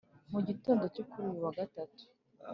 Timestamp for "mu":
0.31-0.39